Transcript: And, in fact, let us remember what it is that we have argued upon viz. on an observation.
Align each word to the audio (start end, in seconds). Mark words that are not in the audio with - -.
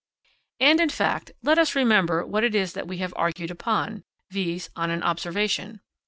And, 0.59 0.79
in 0.81 0.89
fact, 0.89 1.29
let 1.43 1.59
us 1.59 1.75
remember 1.75 2.25
what 2.25 2.43
it 2.43 2.55
is 2.55 2.73
that 2.73 2.87
we 2.87 2.97
have 2.97 3.13
argued 3.15 3.51
upon 3.51 4.03
viz. 4.31 4.67
on 4.75 4.89
an 4.89 5.03
observation. 5.03 5.81